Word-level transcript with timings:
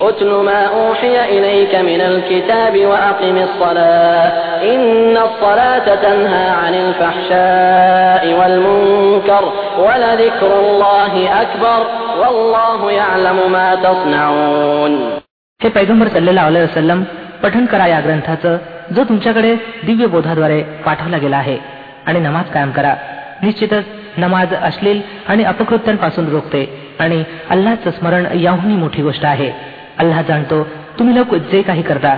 اتل 0.00 0.30
ما 0.44 0.60
أوحي 0.66 1.16
إليك 1.28 1.74
من 1.74 2.00
الكتاب 2.00 2.74
وأقم 2.80 3.36
الصلاة 3.38 4.26
إن 4.64 5.16
الصلاة 5.18 5.86
تنهى 5.96 6.48
عن 6.52 6.74
الفحشاء 6.74 8.22
والمنكر 8.38 9.44
ولذكر 9.78 10.50
الله 10.60 11.14
أكبر 11.42 11.80
والله 12.20 12.90
يعلم 12.92 13.38
ما 13.52 13.68
تصنعون 13.76 14.94
हे 15.60 15.68
पैगंबर 15.70 16.08
सल्लेला 16.08 16.44
वसलम 16.48 17.02
पठण 17.42 17.66
करा 17.66 17.86
या 17.86 18.00
ग्रंथाचं 18.00 18.56
जो 18.94 19.04
तुमच्याकडे 19.04 19.54
दिव्य 19.86 20.06
बोधाद्वारे 20.06 20.62
पाठवला 20.84 21.18
गेला 21.18 21.36
आहे 21.36 21.58
आणि 22.06 22.20
नमाज 22.20 22.50
कायम 22.54 22.70
करा 22.70 22.94
निश्चितच 23.42 23.84
नमाज 24.18 24.54
अश्लील 24.62 25.00
आणि 25.28 25.44
अपकृत्यांपासून 25.44 26.28
रोखते 26.28 26.62
आणि 27.00 27.22
अल्लाचं 27.50 27.90
स्मरण 27.90 28.26
याहूनही 28.40 28.76
मोठी 28.76 29.02
गोष्ट 29.02 29.24
आहे 29.24 29.50
अल्लाह 30.02 30.22
जाणतो 30.28 30.58
तुम्ही 30.98 31.14
लोक 31.16 31.34
जे 31.52 31.62
काही 31.68 31.82
करता 31.90 32.14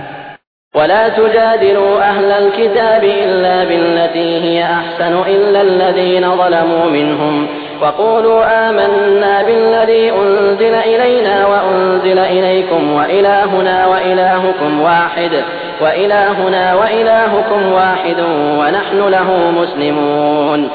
ولا 0.75 1.07
تجادلوا 1.09 1.93
أهل 2.11 2.31
الكتاب 2.31 3.03
إلا 3.03 3.63
بالتي 3.63 4.29
هي 4.45 4.63
أحسن 4.63 5.13
إلا 5.33 5.61
الذين 5.61 6.35
ظلموا 6.37 6.85
منهم 6.97 7.47
وقولوا 7.81 8.69
آمنا 8.69 9.43
بالذي 9.47 10.11
أنزل 10.21 10.75
إلينا 10.91 11.35
وأنزل 11.51 12.19
إليكم 12.19 12.81
وإلهنا 12.97 13.77
وإلهكم 13.91 14.81
واحد 14.81 15.33
وإلهنا 15.81 16.73
وإلهكم 16.73 17.61
واحد 17.71 18.19
ونحن 18.59 18.99
له 19.15 19.29
مسلمون 19.59 20.69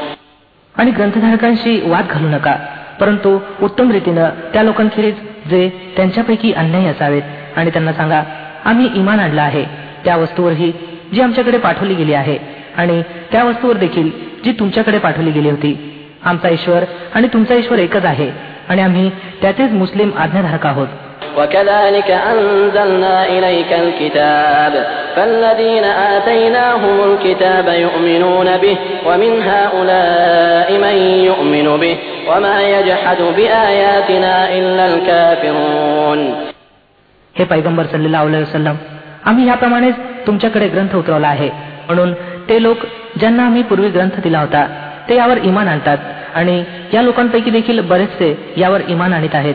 आणि 0.81 0.91
ग्रंथधारकांशी 0.97 1.73
वाद 1.93 2.07
घालू 2.13 2.29
नका 2.37 2.55
परंतु 3.00 3.40
उत्तम 3.62 3.92
रीतीनं 3.92 4.30
त्या 4.54 4.64
लोकांखेरीज 4.64 5.16
जे 5.50 5.94
त्यांच्यापैकी 5.96 6.54
अन्यायी 6.54 6.88
असावेत 6.88 7.22
आणि 7.56 7.70
त्यांना 7.70 7.94
सांगा 7.94 8.24
आम्ही 8.66 8.90
इमान 8.96 9.20
आणलं 9.20 9.42
आहे. 9.42 9.66
त्या 10.06 10.16
वस्तूवरही 10.18 10.72
जी 11.14 11.22
आमच्याकडे 11.22 11.58
पाठवली 11.58 11.96
गेली 11.96 12.14
आहे 12.14 12.38
आणि 12.78 13.02
त्या 13.32 13.44
वस्तूवर 13.44 13.78
देखील 13.78 14.10
जी 14.46 14.52
तुमच्याकडे 14.52 14.98
पाठवली 14.98 15.32
गेली 15.32 15.50
होती. 15.50 15.92
आमचा 16.24 16.50
ईश्वर 16.50 16.84
आणि 17.16 17.28
तुमचा 17.28 17.56
ईश्वर 17.56 17.80
एकच 17.80 18.06
आहे 18.06 18.32
आणि 18.70 18.82
आम्ही 18.82 19.10
त्याचेच 19.42 19.72
मुस्लिम 19.72 20.12
आज्ञाधारक 20.18 20.66
आहोत. 20.66 20.88
وكذلك 21.39 22.11
أنزلنا 22.11 23.27
إليك 23.27 23.73
الكتاب 23.73 24.87
فالذين 25.17 25.85
آتيناهم 25.85 26.97
الكتاب 27.13 27.67
يؤمنون 27.69 28.57
به 28.57 28.77
ومن 29.07 29.33
هؤلاء 29.43 30.69
من 30.79 30.97
يؤمن 31.25 31.77
به 31.77 31.97
وما 32.29 32.57
يجحد 32.63 33.21
بآياتنا 33.37 34.35
إلا 34.59 34.85
الكافرون 34.87 36.21
हे 37.35 37.45
पैगंबर 37.45 37.85
सल्लेला 37.87 38.23
वसलम 38.23 38.77
आम्ही 39.27 39.47
याप्रमाणेच 39.47 39.95
तुमच्याकडे 40.27 40.69
ग्रंथ 40.69 40.97
उतरवला 40.97 41.29
आहे 41.29 41.51
म्हणून 41.87 42.13
ते 42.49 42.63
लोक 42.63 42.77
ज्यांना 43.17 43.43
आम्ही 43.43 43.63
पूर्वी 43.63 43.89
ग्रंथ 43.89 44.21
दिला 44.23 44.41
होता 44.41 44.67
ते 45.09 45.17
यावर 45.17 45.39
इमान 45.43 45.69
आणतात 45.69 45.99
आणि 46.35 46.63
या 46.95 47.03
लोकांपैकी 47.03 47.51
देखील 47.51 47.81
बरेचसे 47.81 48.29
यावर 48.57 48.81
इमान 48.89 49.13
आणत 49.13 49.35
आहेत 49.35 49.55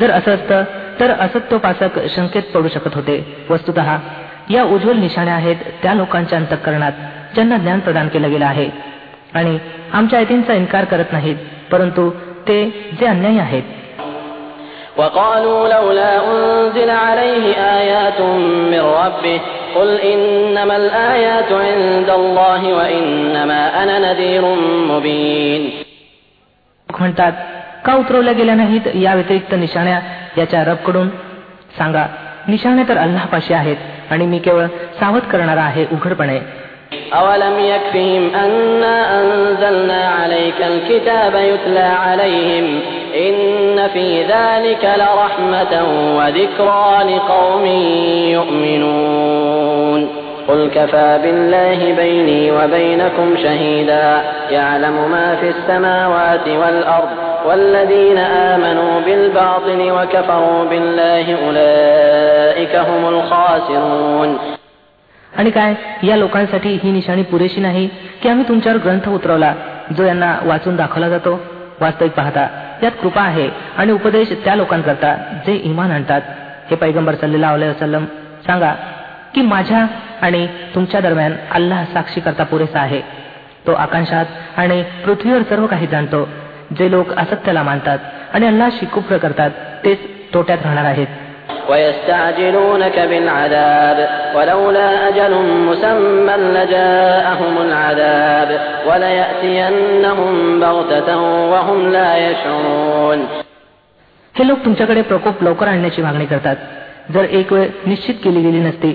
जर 0.00 0.10
असं 0.10 0.34
असतं 0.34 0.64
तर 1.00 1.10
असत्योपासक 1.10 1.98
शंकेत 2.16 2.42
पडू 2.54 2.68
शकत 2.68 2.94
होते 2.94 3.46
वस्तुत 3.50 3.78
या 4.50 4.62
उज्ज्वल 4.64 4.96
निशाण्या 4.96 5.34
आहेत 5.34 5.56
त्या 5.82 5.94
लोकांच्या 5.94 6.38
अंतकरणात 6.38 6.92
ज्यांना 7.34 7.56
ज्ञान 7.56 7.78
प्रदान 7.78 8.08
केलं 8.08 8.30
गेलं 8.30 8.44
आहे 8.44 8.68
आणि 9.34 9.58
आमच्या 9.92 10.18
आयतींचा 10.18 10.52
इन्कार 10.52 10.84
करत 10.84 11.12
नाहीत 11.12 11.36
परंतु 11.70 12.10
ते 12.48 12.64
जे 13.00 13.06
अन्यायी 13.06 13.38
आहेत 13.38 13.62
وقالوا 14.98 15.68
لولا 15.68 16.12
أنزل 16.30 16.90
عليه 16.90 17.44
آيات 17.56 18.20
من 18.72 18.80
ربه 18.80 19.40
قل 19.74 19.90
إنما 19.96 20.76
الآيات 20.76 21.52
عند 21.52 22.10
الله 22.10 22.62
وإنما 22.74 23.82
أنا 23.82 23.98
نذير 23.98 24.44
مبين 24.88 25.82
म्हणतात 26.88 27.32
का 27.84 27.94
उतरवल्या 27.94 28.32
गेल्या 28.32 28.54
नाहीत 28.54 28.88
या 28.94 29.14
व्यतिरिक्त 29.14 29.54
निशाण्या 29.54 30.00
याच्या 30.38 30.64
रबकडून 30.64 31.08
सांगा 31.78 32.06
निशाण्या 32.48 32.84
तर 32.88 32.96
अल्लापाशी 32.98 33.54
आहेत 33.54 33.76
आणि 34.10 34.26
मी 34.26 34.38
केवळ 34.38 34.66
सावध 35.00 35.30
करणारा 35.32 35.62
आहे 35.62 35.86
उघडपणे 35.92 36.40
أولم 37.12 37.56
يكفهم 37.58 38.24
أنا 38.34 38.96
أنزلنا 39.20 40.08
عليك 40.08 40.58
الكتاب 40.62 41.34
يتلى 41.34 41.88
عليهم 42.06 42.80
إن 43.26 43.88
في 43.88 44.22
ذلك 44.24 44.84
لرحمة 45.02 45.74
وذكرى 46.16 47.16
لقوم 47.16 47.66
يؤمنون 48.36 50.08
قل 50.48 50.70
كفى 50.74 51.18
بالله 51.22 51.94
بيني 51.96 52.50
وبينكم 52.52 53.36
شهيدا 53.36 54.22
يعلم 54.50 55.10
ما 55.10 55.36
في 55.40 55.48
السماوات 55.48 56.48
والأرض 56.48 57.08
والذين 57.46 58.18
آمنوا 58.18 59.00
بالباطل 59.00 59.80
وكفروا 59.92 60.64
بالله 60.64 61.26
أولئك 61.44 62.74
هم 62.88 63.02
الخاسرون 63.06 64.30
आणि 65.32 65.50
काय 65.50 65.74
या 66.02 66.16
लोकांसाठी 66.16 66.78
ही 66.82 66.90
निशाणी 66.92 67.22
पुरेशी 67.22 67.60
नाही 67.60 67.86
की 68.22 68.28
आम्ही 68.28 68.48
तुमच्यावर 68.48 68.78
ग्रंथ 68.78 69.08
उतरवला 69.08 69.52
जो 69.96 70.04
यांना 70.04 70.36
वाचून 70.44 70.76
दाखवला 70.76 71.08
जातो 71.08 71.38
वास्तविक 71.80 72.12
पाहता 72.12 72.46
यात 72.82 73.00
कृपा 73.02 73.20
आहे 73.20 73.48
आणि 73.78 73.92
उपदेश 73.92 74.32
त्या 74.44 74.54
लोकांकरता 74.54 75.14
जे 75.46 75.54
इमान 75.64 75.90
आणतात 75.90 76.20
हे 76.70 76.76
पैगंबर 76.76 77.14
सल्लेला 77.14 77.52
वसलम 77.52 78.04
सांगा 78.46 78.72
की 79.34 79.42
माझ्या 79.42 79.86
आणि 80.22 80.46
तुमच्या 80.74 81.00
दरम्यान 81.00 81.34
अल्लाह 81.52 81.84
साक्षी 81.92 82.20
करता 82.20 82.44
पुरेसा 82.44 82.80
आहे 82.80 83.00
तो 83.66 83.72
आकांक्षात 83.74 84.58
आणि 84.58 84.82
पृथ्वीवर 85.04 85.42
सर्व 85.50 85.66
काही 85.66 85.86
जाणतो 85.86 86.26
जे 86.78 86.90
लोक 86.90 87.12
असत्याला 87.18 87.62
मानतात 87.62 87.98
आणि 88.32 88.46
अल्लाह 88.46 88.84
कुप्र 88.94 89.16
करतात 89.16 89.50
तेच 89.84 89.98
तोट्यात 90.34 90.58
राहणार 90.64 90.84
आहेत 90.84 91.06
ويستعجلونك 91.70 92.96
بالعذاب 93.10 93.98
ولولا 94.36 94.88
أجل 95.08 95.32
مسمى 95.68 96.36
لجاءهم 96.56 97.54
العذاب 97.58 98.50
وليأتينهم 98.86 100.60
بغتة 100.60 101.08
وهم 101.52 101.92
لا 101.92 102.10
يشعرون 102.18 103.20
हे 104.34 104.48
लोक 104.48 104.58
तुमच्याकडे 104.64 105.02
प्रकोप 105.02 105.42
लवकर 105.42 105.68
आणण्याची 105.68 106.02
मागणी 106.02 106.26
करतात 106.26 106.56
जर 107.14 107.24
एक 107.30 107.52
वेळ 107.52 107.66
निश्चित 107.86 108.14
केली 108.24 108.40
गेली 108.42 108.60
नसती 108.60 108.92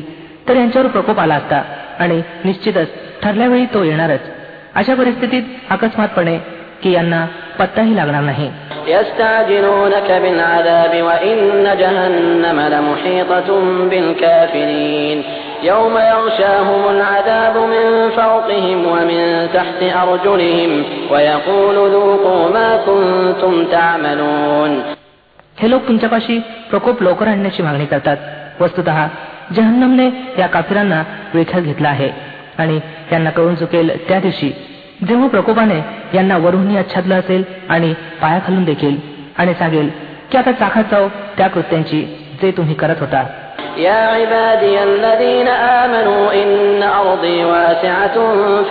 तर 0.47 0.55
यांच्यावर 0.55 0.87
प्रकोप 0.87 1.19
आला 1.19 1.35
असता 1.35 1.61
आणि 1.99 2.21
निश्चितच 2.45 2.87
ठरल्या 3.21 3.47
वेळी 3.47 3.65
तो 3.73 3.83
येणारच 3.83 4.21
अशा 4.75 4.95
परिस्थितीत 4.95 5.43
अकस्मातपणे 5.69 6.37
की 6.83 6.91
यांना 6.91 7.25
पत्ताही 7.59 7.95
लागणार 7.95 8.23
नाही 8.23 8.49
يستعجلونك 8.87 10.09
بالعذاب 10.11 10.93
وإن 11.01 11.63
جهنم 11.79 12.59
لمحيطة 12.73 13.49
بالكافرين 13.89 15.23
يوم 15.63 15.95
يغشاهم 15.97 16.81
العذاب 16.89 17.55
من 17.57 18.09
فوقهم 18.09 18.79
ومن 18.85 19.47
تحت 19.53 19.81
أرجلهم 20.03 20.83
ويقول 21.11 21.75
ذوقوا 21.91 22.49
ما 22.49 22.69
كنتم 22.77 23.65
تعملون 23.65 24.71
हे 25.61 25.67
लोक 25.69 25.87
तुमच्यापाशी 25.87 26.39
प्रकोप 26.69 27.01
लवकर 27.03 27.27
आणण्याची 27.27 27.63
मागणी 27.63 27.85
करतात 27.85 28.17
वस्तुत 28.61 28.89
जहन्नमने 29.55 30.09
या 30.39 30.47
काफिरांना 30.47 31.03
वेख्यात 31.33 31.61
घेतला 31.61 31.87
आहे 31.87 32.09
आणि 32.57 32.79
यांना 33.11 33.29
कळून 33.29 33.55
चुकेल 33.55 34.07
त्या 34.07 34.19
दिवशी 34.19 34.51
जेव्हा 35.07 35.27
प्रकोपाने 35.27 35.79
यांना 36.13 36.37
वरूनही 36.37 36.77
आच्छादलं 36.77 37.15
असेल 37.15 37.43
आणि 37.69 37.93
पायाखालून 38.21 38.63
देखील 38.63 38.95
आणि 39.37 39.53
सांगेल 39.53 39.89
की 40.31 40.37
आता 40.37 40.51
चाखा 40.51 40.81
चाव 40.91 41.07
त्या 41.37 41.47
कृत्यांची 41.47 42.01
जे 42.41 42.51
तुम्ही 42.57 42.75
करत 42.75 42.99
होता 43.01 43.23
يا 43.77 44.01
عبادي 44.11 44.75
الذين 44.83 45.47
آمنوا 45.83 46.23
إن 46.33 46.83
أرضي 46.83 47.43
واسعة 47.45 48.17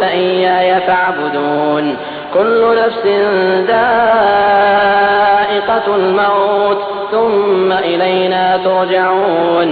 فإياي 0.00 0.80
فاعبدون 0.80 1.84
كل 2.34 2.60
نفس 2.82 3.04
ذائقة 4.56 5.86
الموت 5.96 6.80
ثم 7.12 7.72
إلينا 7.72 8.44
ترجعون 8.56 9.70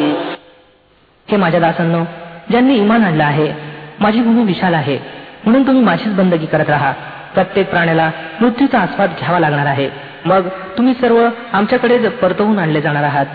हे 1.29 1.37
माझ्या 1.37 1.61
दासांनो 1.61 2.02
ज्यांनी 2.50 2.75
इमान 2.76 3.05
आणलं 3.05 3.25
आहे 3.25 3.49
माझी 4.00 4.20
भूमी 4.20 4.43
विशाल 4.44 4.75
आहे 4.75 4.99
म्हणून 5.45 5.68
तुम्ही 5.68 5.83
माझीच 5.83 6.15
बंदगी 6.15 6.45
करत 6.45 6.69
राहा. 6.69 6.94
प्रत्येक 7.33 7.69
प्राण्याला 7.69 8.12
मृत्यूचा 8.41 8.80
आस्वाद 8.80 9.09
घ्यावा 9.19 9.39
लागणार 9.39 9.65
आहे. 9.65 9.89
मग 10.25 10.47
तुम्ही 10.47 10.94
सर्व 10.94 11.27
आमच्याकडे 11.53 11.97
परतवून 11.97 12.59
आणले 12.59 12.81
जाणार 12.81 13.03
आहात. 13.03 13.25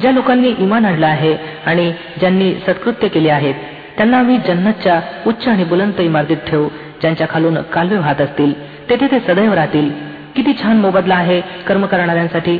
ज्या 0.00 0.12
लोकांनी 0.12 0.54
इमान 0.58 0.84
आणलं 0.84 1.06
आहे 1.06 1.36
आणि 1.66 1.92
ज्यांनी 2.20 2.54
सत्कृत्य 2.54 3.08
केले 3.08 3.30
आहेत 3.30 3.54
त्यांना 3.96 4.18
आम्ही 4.18 4.38
जन्नतच्या 4.38 5.00
उच्च 5.26 5.48
आणि 5.48 5.64
बुलंत 5.64 6.00
इमारतीत 6.00 6.36
ठेवू 6.46 6.68
ज्यांच्या 7.00 7.26
खालून 7.30 7.62
कालवे 7.62 7.98
वाहत 7.98 8.20
असतील. 8.20 8.72
तेथे 8.90 9.06
ते 9.06 9.20
सदैव 9.20 9.52
राहतील. 9.52 10.12
किती 10.36 10.62
छान 10.62 10.76
मोबदला 10.76 11.14
आहे 11.14 11.40
कर्म 11.40 11.86
करणाऱ्यांसाठी. 11.86 12.58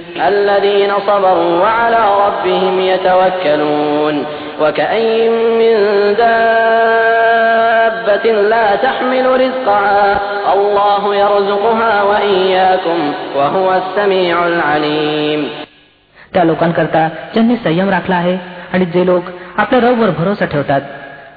त्या 16.35 16.45
लोकांकरता 16.45 17.09
ज्यांनी 17.09 17.57
संयम 17.57 17.91
राखला 17.91 18.17
आहे 18.17 18.39
आणि 18.73 18.85
जे 18.85 19.07
लोक 19.07 19.23
आपल्या 19.57 19.81
रबवर 19.81 20.11
भरोसा 20.11 20.45
ठेवतात 20.45 20.81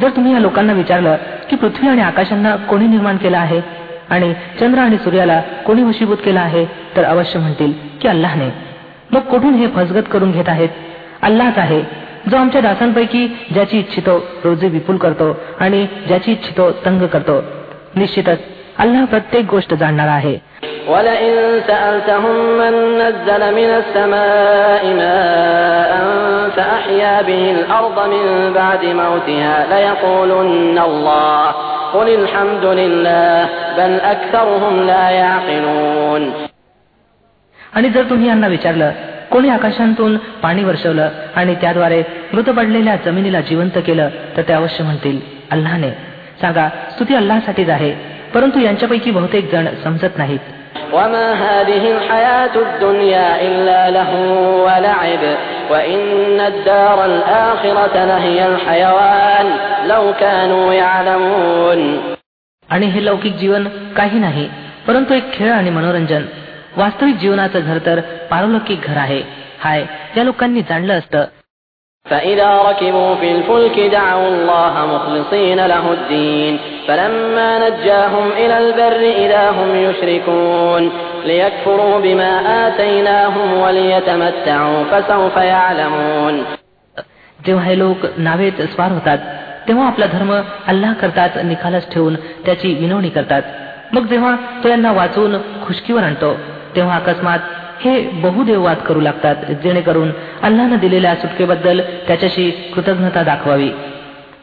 जर 0.00 0.08
तुम्ही 0.08 0.32
या 0.32 0.38
लोकांना 0.38 0.72
विचारलं 0.72 1.16
की 1.50 1.56
पृथ्वी 1.56 1.88
आणि 1.88 2.02
आकाशांना 2.02 2.56
कोणी 2.56 2.86
निर्माण 2.86 3.16
केलं 3.16 3.38
आहे 3.38 3.60
आणि 4.10 4.34
चंद्र 4.60 4.78
आणि 4.78 4.98
सूर्याला 4.98 5.40
कोणी 5.40 5.82
वशीभूत 5.82 6.16
केलं 6.24 6.40
आहे 6.40 6.64
तर 6.96 7.04
अवश्य 7.04 7.38
म्हणतील 7.38 7.72
की 8.02 8.08
अल्लाहने. 8.08 8.48
मग 9.10 9.20
कुठून 9.20 9.54
हे 9.54 9.66
फसगत 9.66 10.02
करून 10.10 10.30
घेत 10.30 10.48
आहेत? 10.48 10.68
अल्लाच 11.22 11.58
आहे 11.58 11.82
जो 12.30 12.36
आमच्या 12.36 12.60
दासांपैकी 12.60 13.28
ज्याची 13.52 13.78
इच्छितो 13.78 14.26
रोजे 14.44 14.68
विपुल 14.68 14.96
करतो 14.96 15.36
आणि 15.60 15.86
ज्याची 16.06 16.32
इच्छितो 16.32 16.70
तंग 16.70 17.06
करतो. 17.06 17.42
निश्चितच 17.96 18.38
अल्लाह 18.78 19.04
प्रत्येक 19.04 19.46
गोष्ट 19.50 19.74
जाणणार 19.74 20.08
आहे. 20.08 20.38
आणि 37.74 37.88
जर 37.90 38.02
तुम्ही 38.02 38.28
यांना 38.28 38.46
विचारलं 38.46 38.90
कोणी 39.30 39.48
आकाशांतून 39.48 40.16
पाणी 40.16 40.64
वर्षवलं 40.64 41.08
आणि 41.36 41.54
त्याद्वारे 41.54 42.02
मृत 42.32 42.44
पडलेल्या 42.44 42.96
जमिनीला 42.96 43.40
जिवंत 43.40 43.78
केलं 43.86 44.08
तर 44.36 44.42
ते 44.42 44.52
अवश्य 44.52 44.84
म्हणतील 44.84 45.20
अल्लाने 45.50 45.90
सांगा 46.40 46.68
स्तुती 46.90 47.14
अल्लासाठीच 47.14 47.68
आहे. 47.68 48.17
परंतु 48.34 48.58
यांच्यापैकी 48.58 49.10
बहुतेक 49.10 49.52
जण 49.52 49.68
समजत 49.84 50.18
नाहीत. 50.18 50.38
आणि 62.70 62.86
हे 62.86 63.04
लौकिक 63.04 63.34
जीवन 63.34 63.68
काही 63.96 64.18
नाही 64.18 64.48
परंतु 64.86 65.14
एक 65.14 65.32
खेळ 65.32 65.52
आणि 65.52 65.70
मनोरंजन. 65.70 66.22
वास्तविक 66.76 67.16
जीवनाचं 67.16 67.60
घर 67.64 67.78
तर 67.86 68.00
पारलौकिक 68.00 68.80
घर 68.84 68.96
आहे. 68.96 69.22
हाय 69.60 69.84
या 70.16 70.24
लोकांनी 70.24 70.60
जाणलं 70.60 70.98
असतं. 70.98 71.24
فإذا 72.07 72.61
ركبوا 72.69 73.15
في 73.15 73.31
الفلك 73.31 73.79
دعوا 73.91 74.27
الله 74.27 74.73
مخلصين 74.85 75.65
له 75.65 75.93
الدين 75.93 76.59
فلما 76.87 77.69
نجاهم 77.69 78.31
إلى 78.31 78.57
البر 78.57 79.01
إذا 79.25 79.49
هم 79.49 79.75
يشركون 79.75 80.91
ليكفروا 81.25 81.99
بما 81.99 82.33
آتيناهم 82.67 83.53
وليتمتعوا 83.53 84.83
فسوف 84.83 85.37
يعلمون 85.37 86.45
जेव्हा 87.45 87.63
हे 87.63 87.75
लोक 87.75 88.05
नावेत 88.17 88.61
स्वार 88.73 88.91
होतात 88.91 89.17
तेव्हा 89.67 89.87
आपला 89.87 90.05
धर्म 90.05 90.31
अल्लाह 90.67 90.93
करतात 90.93 91.29
निखालस 91.43 91.89
ठेवून 91.93 92.15
त्याची 92.45 92.73
विनवणी 92.73 93.09
करतात 93.09 93.41
मग 93.93 94.05
जेव्हा 94.07 94.35
तो 94.63 94.69
यांना 94.69 94.91
वाचवून 94.91 95.37
खुशकीवर 95.65 96.03
आणतो 96.03 96.33
तेव्हा 96.75 96.95
अकस्मात 96.95 97.39
हे 97.83 97.99
बहुदेववाद 98.23 98.77
करू 98.87 99.01
लागतात 99.01 99.35
जेणेकरून 99.63 100.11
अल्लानं 100.41 100.77
दिलेल्या 100.79 101.15
सुटकेबद्दल 101.15 101.81
त्याच्याशी 102.07 102.49
कृतज्ञता 102.73 103.23
दाखवावी 103.23 103.69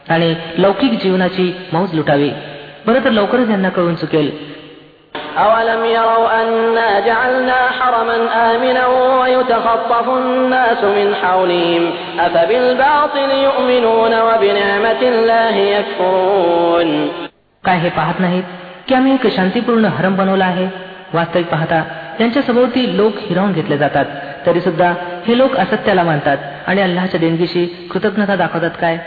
आणि 0.09 0.33
लौकिक 0.57 0.93
जीवनाची 1.03 1.51
मौज 1.73 1.93
लुटावी 1.95 2.29
बरं 2.87 3.03
तर 3.05 3.11
लवकरच 3.11 3.49
यांना 3.49 3.69
कळून 3.69 3.95
चुकेल 3.95 4.31
أولم 5.37 5.81
يروا 5.87 6.27
أنا 6.41 6.99
جعلنا 6.99 7.59
حرما 7.79 8.17
آمنا 8.51 8.85
ويتخطف 9.21 10.07
الناس 10.09 10.81
من 10.83 11.15
حولهم 11.15 11.83
أفبالباطل 12.19 13.29
يؤمنون 13.47 14.13
وبنعمة 14.21 15.01
الله 15.03 15.55
يكفرون 15.75 16.89
काय 17.63 17.77
हे 17.79 17.89
पाहत 17.89 18.19
नाहीत 18.19 18.43
की 18.87 18.95
आम्ही 18.95 19.13
एक 19.13 19.27
शांतीपूर्ण 19.35 19.85
हरम 19.97 20.15
बनवला 20.15 20.45
आहे 20.45 20.65
वास्तविक 21.13 21.47
पाहता 21.49 21.83
त्यांच्या 22.17 22.41
सभोवती 22.41 22.97
लोक 22.97 23.13
हिरावून 23.19 23.51
घेतले 23.51 23.77
जातात 23.77 24.05
तरी 24.45 24.61
सुद्धा 24.61 24.93
हे 25.27 25.37
लोक 25.37 25.57
असत्याला 25.57 26.03
मानतात 26.03 26.37
आणि 26.67 26.81
अल्लाच्या 26.81 27.19
देणगीशी 27.19 27.65
कृतज्ञता 27.91 28.35
दाखवतात 28.35 28.71
काय 28.81 28.97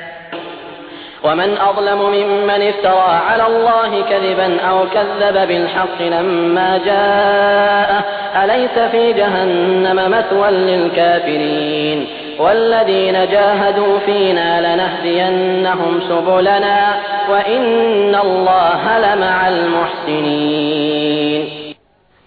ومن 1.25 1.57
أظلم 1.59 1.99
ممن 1.99 2.62
افترى 2.62 3.21
على 3.29 3.47
الله 3.47 4.03
كذبا 4.11 4.61
أو 4.61 4.85
كذب 4.95 5.49
بالحق 5.49 6.03
لما 6.03 6.81
جاءه 6.85 8.05
أليس 8.45 8.79
في 8.93 9.12
جهنم 9.12 10.11
مثوى 10.11 10.50
للكافرين 10.50 12.07
والذين 12.38 13.12
جاهدوا 13.12 13.99
فينا 13.99 14.61
لنهدينهم 14.67 16.00
سبلنا 16.09 16.95
وإن 17.31 18.14
الله 18.14 18.99
لمع 18.99 19.49
المحسنين 19.49 21.58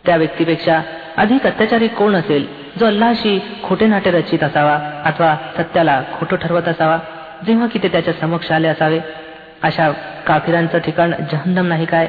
त्या 0.06 0.16
व्यक्तीपेक्षा 0.16 0.80
अधिक 1.16 1.46
अत्याचारी 1.46 1.88
कोण 1.88 2.14
असेल 2.14 2.46
जो 2.80 2.86
अल्लाशी 2.86 3.42
खोटे 3.64 3.86
नाटे 3.86 4.10
रचित 4.10 4.42
असावा 4.42 5.02
अथवा 5.04 5.36
सत्याला 5.56 6.02
खोटं 6.18 6.36
ठरवत 6.36 6.68
असावा 6.68 6.98
जेव्हा 7.46 7.66
की 7.66 7.78
ते 7.82 7.88
त्याच्या 7.88 8.14
समक्ष 8.20 8.52
आले 8.52 8.68
असावे? 8.68 9.00
अशा 9.62 9.90
काफिरांचं 10.26 10.78
ठिकाण 10.78 11.12
जहन्नम 11.32 11.66
नाही 11.66 11.86
काय? 11.86 12.08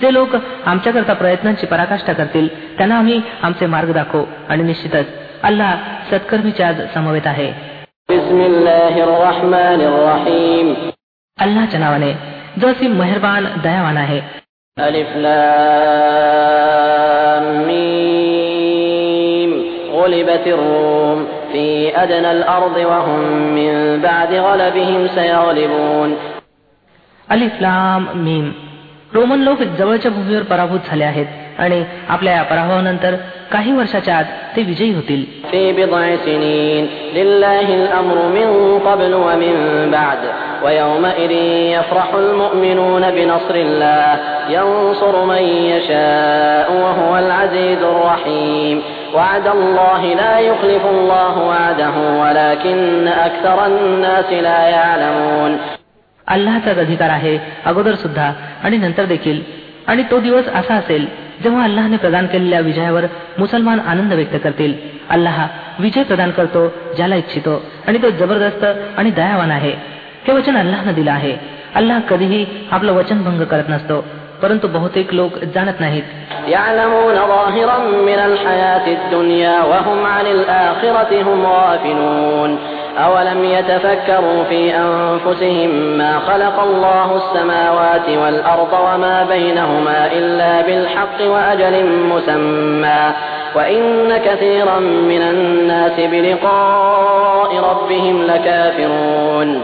जे 0.00 0.12
लोक 0.12 0.28
आमच्याकरता 0.66 1.12
प्रयत्नांची 1.12 1.66
पराकाष्ठा 1.66 2.12
करतील 2.12 2.76
त्यांना 2.76 2.98
आम्ही 2.98 3.20
आमचे 3.42 3.66
मार्ग 3.66 3.92
दाखवू 3.92 4.24
आणि 4.48 4.62
निश्चितच 4.62 5.06
अल्लाह 5.42 5.76
सत्कर्मीच्या 6.10 6.72
समवेत 6.94 7.26
आहे. 7.26 7.52
अल्लाच्या 11.38 11.80
नावाने 11.80 12.12
जो 12.60 12.68
असीम 12.68 12.92
मेहरबान 12.92 13.46
दयावान 13.62 13.96
आहे. 13.96 14.20
غلبت 20.37 20.47
الروم 20.47 21.27
في 21.51 21.97
أدنى 21.97 22.31
الأرض 22.31 22.77
وهم 22.77 23.19
من 23.55 24.01
بعد 24.01 24.33
غلبهم 24.33 25.07
سيغلبون 25.07 26.09
अलिफ्लाम 27.27 28.01
मीम 28.25 28.45
रोमन 29.15 29.39
लोक 29.39 29.61
जवळच्या 29.79 30.11
भूमीवर 30.11 30.43
पराभूत 30.43 30.89
झाले 30.89 31.03
आहेत 31.03 31.25
आणि 31.59 31.83
आपल्या 32.09 32.33
या 32.33 32.43
पराभवानंतर 32.43 33.15
काही 33.51 33.71
वर्षाच्या 33.71 34.15
आत 34.17 34.29
ते 34.55 34.61
विजयी 34.63 34.93
होतील 34.93 35.21
في 49.07 49.39
بضع 49.39 49.53
سنين 49.53 49.63
لله 49.63 50.03
الأمر 50.03 50.07
من 50.07 50.29
قبل 50.29 50.39
ومن 50.39 50.43
بعد 50.43 50.43
ويومئذ 50.43 50.43
يفرح 50.43 50.43
المؤمنون 50.43 50.43
بنصر 50.43 50.43
الله 50.43 50.45
ينصر 50.45 50.45
من 50.45 50.45
يشاء 50.45 50.45
وهو 50.45 50.45
العزيز 50.45 50.45
الرحيم 50.45 50.63
وعد 50.63 50.67
الله 50.67 50.73
لا 50.73 50.73
يخلف 50.73 50.85
الله 50.85 51.37
وعده 51.37 51.95
ولكن 52.21 53.07
أكثر 53.07 53.65
الناس 53.65 54.29
لا 54.43 54.61
يعلمون 54.69 55.57
अल्लाचाच 56.27 56.77
अधिकार 56.77 57.09
आहे 57.09 57.37
अगोदर 57.65 57.95
सुद्धा 57.95 58.33
आणि 58.63 58.77
नंतर 58.77 59.05
देखील 59.05 59.41
आणि 59.87 60.03
तो 60.11 60.19
दिवस 60.19 60.47
असा 60.47 60.73
असेल 60.75 61.05
जेव्हा 61.43 61.63
अल्लाहने 61.63 61.97
प्रदान 61.97 62.25
केलेल्या 62.27 62.59
विजयावर 62.59 63.05
मुसलमान 63.39 63.79
आनंद 63.79 64.13
व्यक्त 64.13 64.35
करतील 64.43 64.73
अल्लाह 65.09 65.45
विजय 65.79 66.03
प्रदान 66.03 66.31
करतो 66.31 66.67
ज्याला 66.95 67.15
इच्छितो 67.15 67.61
आणि 67.87 67.97
तो 68.03 68.09
जबरदस्त 68.19 68.65
आणि 68.97 69.09
दयावान 69.11 69.51
आहे 69.51 69.71
हे 70.27 70.33
वचन 70.33 70.57
अल्लाहनं 70.57 70.93
दिलं 70.93 71.11
आहे 71.11 71.35
अल्लाह 71.75 71.99
कधीही 71.99 72.45
आपलं 72.71 72.93
वचन 72.93 73.23
भंग 73.23 73.43
करत 73.43 73.69
नसतो 73.69 74.03
परंतु 74.41 74.67
बहुतेक 74.67 75.13
लोक 75.13 75.33
जाणत 75.55 75.77
नाहीत 75.79 76.03
يعلمون 76.47 77.15
ظاهرا 77.15 77.77
من 78.09 78.19
الحياة 78.29 78.85
الدنيا 78.87 79.63
وهم 79.63 80.05
عن 80.05 80.25
الآخرة 80.25 81.21
هم 81.21 81.45
غافلون 81.45 82.59
أولم 82.97 83.43
يتفكروا 83.43 84.43
في 84.43 84.75
أنفسهم 84.75 85.69
ما 85.97 86.19
خلق 86.19 86.57
الله 86.59 87.09
السماوات 87.15 88.07
والأرض 88.09 88.73
وما 88.87 89.23
بينهما 89.23 89.99
إلا 90.11 90.61
بالحق 90.61 91.17
وأجل 91.33 91.85
مسمى 92.11 93.03
وإن 93.55 93.81
كثيرا 94.25 94.79
من 94.79 95.21
الناس 95.21 95.95
بلقاء 95.99 97.51
ربهم 97.69 98.23
لكافرون 98.23 99.61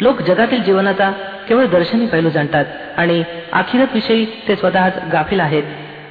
लोक 0.00 0.22
जगातील 0.22 0.62
जीवनाचा 0.62 1.10
केवळ 1.48 1.66
दर्शनी 1.66 2.06
पैलू 2.06 2.30
जाणतात 2.30 2.64
आणि 2.96 3.22
आखिरत 3.52 3.86
विषयी 3.94 4.26
ते 4.48 4.56
स्वतःच 4.56 4.92
गाफील 5.12 5.40
आहेत. 5.40 5.62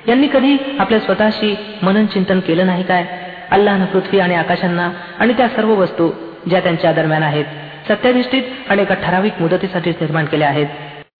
यांनी 0.07 0.27
कधी 0.27 0.57
आपल्या 0.79 0.99
स्वतःशी 0.99 1.55
मनन 1.81 2.05
चिंतन 2.05 2.39
केलं 2.39 2.65
नाही 2.65 2.83
काय? 2.83 3.05
अल्लानं 3.51 3.85
पृथ्वी 3.85 4.19
आणि 4.19 4.35
आकाशांना 4.35 4.89
आणि 5.19 5.33
त्या 5.33 5.47
सर्व 5.47 5.73
वस्तू 5.73 6.09
ज्या 6.49 6.59
त्यांच्या 6.59 6.91
दरम्यान 6.91 7.23
आहेत 7.23 7.45
सत्याधिष्ठित 7.87 8.43
आणि 8.69 8.81
एका 8.81 8.93
ठराविक 8.93 9.41
मुदतीसाठी 9.41 9.89
निर्माण 9.89 10.25
केल्या 10.25 10.47
आहेत. 10.47 10.67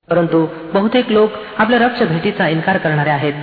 परंतु 0.09 0.47
बहुतेक 0.73 1.11
लोक 1.11 1.31
आपल्या 1.57 1.79
रक्ष 1.79 2.03
भेटीचा 2.03 2.47
इन्कार 2.47 2.77
करणारे 2.77 3.09
आहेत. 3.09 3.33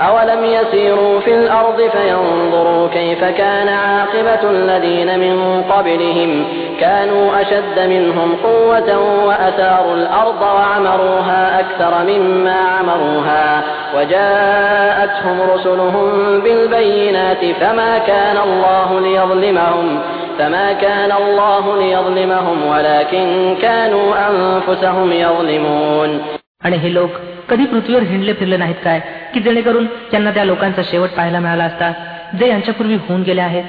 أولم 0.00 0.44
يسيروا 0.44 1.20
في 1.20 1.34
الأرض 1.34 1.90
فينظروا 1.92 2.88
كيف 2.88 3.24
كان 3.24 3.68
عاقبة 3.68 4.50
الذين 4.50 5.18
من 5.18 5.62
قبلهم 5.62 6.44
كانوا 6.80 7.40
أشد 7.42 7.78
منهم 7.78 8.36
قوة 8.44 8.98
وأثاروا 9.26 9.94
الأرض 9.94 10.42
وعمروها 10.42 11.60
أكثر 11.60 11.92
مما 12.12 12.56
عمروها 12.78 13.62
وجاءتهم 13.96 15.40
رسلهم 15.54 16.40
بالبينات 16.40 17.44
فما 17.60 17.98
كان 17.98 18.36
الله 18.36 19.00
ليظلمهم 19.00 20.00
فما 20.38 20.72
كان 20.72 21.12
الله 21.12 21.76
ليظلمهم 21.76 22.66
ولكن 22.66 23.56
كانوا 23.62 24.14
أنفسهم 24.30 25.12
يظلمون 25.12 26.20
आणि 26.64 26.76
हे 26.78 26.90
लोक 26.90 27.10
कधी 27.48 27.64
पृथ्वीवर 27.64 28.02
हिंडले 28.02 28.32
फिरले 28.32 28.56
नाहीत 28.56 28.74
काय 28.84 29.00
की 29.34 29.40
जेणेकरून 29.40 29.86
त्यांना 30.10 30.30
त्या 30.30 30.44
लोकांचा 30.44 30.82
शेवट 30.90 31.10
पाहायला 31.10 31.38
मिळाला 31.38 31.64
असता 31.64 31.92
जे 32.38 32.48
यांच्यापूर्वी 32.48 32.96
होऊन 33.08 33.22
गेले 33.22 33.40
आहेत 33.40 33.64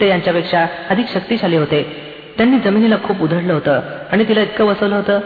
ते 0.00 0.08
यांच्यापेक्षा 0.08 0.66
अधिक 0.90 1.06
शक्तिशाली 1.14 1.56
होते 1.56 1.82
त्यांनी 2.38 2.58
जमिनीला 2.58 2.96
खूप 3.04 3.22
उधळलं 3.22 3.52
होतं 3.52 3.80
आणि 4.12 4.24
तिला 4.28 4.40
इतकं 4.40 4.64
वसवलं 4.64 4.96
होतं 4.96 5.18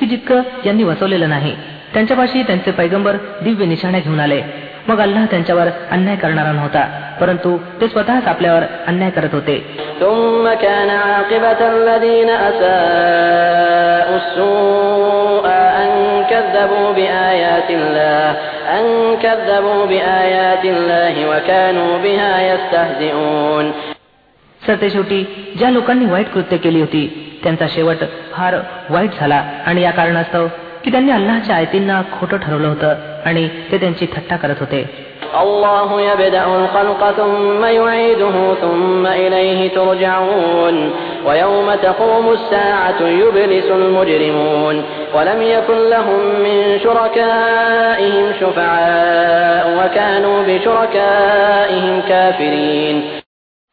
की 0.00 0.06
जितकं 0.06 0.42
यांनी 0.66 0.84
वसवलेलं 0.84 1.28
नाही 1.28 1.54
त्यांच्यापाशी 1.92 2.42
त्यांचे 2.42 2.70
पैगंबर 2.70 3.16
दिव्य 3.42 3.66
निशाण्या 3.66 4.00
घेऊन 4.00 4.20
आले 4.20 4.42
मग 4.88 5.00
अल्लाह 5.00 5.24
त्यांच्यावर 5.24 5.68
अन्याय 5.90 6.16
करणारा 6.16 6.52
नव्हता 6.52 6.82
परंतु 7.20 7.56
ते 7.80 7.88
स्वतःच 7.88 8.26
आपल्यावर 8.28 8.62
अन्याय 8.86 9.10
करत 9.10 9.34
होते 9.34 9.56
ثم 10.00 10.44
كان 10.62 10.90
عاقبة 10.90 11.60
الذين 11.68 12.30
أساءوا 12.50 14.16
السوء 14.16 15.44
أن 15.48 15.63
كذبوا 16.34 16.88
بآيات 16.92 17.70
الله 17.70 18.26
أن 18.76 18.84
كذبوا 19.22 19.82
بآيات 19.86 20.64
الله 20.64 21.14
وكانوا 21.30 21.92
بها 21.98 22.32
يستهزئون 22.50 23.66
सरते 24.62 24.88
शेवटी 24.90 25.20
ज्या 25.58 25.70
लोकांनी 25.70 26.06
वाईट 26.06 26.28
कृत्य 26.32 26.56
केली 26.56 26.80
होती 26.80 27.02
त्यांचा 27.42 27.66
शेवट 27.74 28.02
फार 28.32 28.54
वाईट 28.90 29.10
झाला 29.20 29.42
आणि 29.66 29.82
या 29.82 29.90
कारणास्तव 29.90 30.46
की 30.84 30.90
त्यांनी 30.90 31.12
अल्लाहच्या 31.12 31.56
आयतींना 31.56 32.00
खोटं 32.12 32.36
ठरवलं 32.36 32.68
होतं 32.68 32.94
आणि 33.24 33.48
ते 33.72 33.78
त्यांची 33.78 34.06
थट्टा 34.16 34.36
करत 34.36 34.60
होते 34.60 34.82
الله 35.42 36.00
يبدأ 36.00 36.44
الخلق 36.44 37.10
ثم 37.10 37.64
يعيده 37.64 38.54
ثم 38.54 39.06
إليه 39.06 39.68
ترجعون 39.70 40.90
ويوم 41.26 41.74
تقوم 41.74 42.32
الساعة 42.32 43.00
يبلس 43.02 43.64
المجرمون 43.70 44.82
ولم 45.14 45.42
يكن 45.42 45.78
لهم 45.90 46.20
من 46.44 46.78
شركائهم 46.84 48.26
شفعاء 48.40 49.64
وكانوا 49.78 50.42
بشركائهم 50.48 51.94
كافرين 52.08 52.96